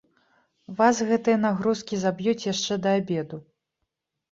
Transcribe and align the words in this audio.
Вас 0.79 1.01
гэтыя 1.09 1.37
нагрузкі 1.43 2.01
заб'юць 2.05 2.47
яшчэ 2.53 2.73
да 2.89 2.97
абеду. 3.03 3.43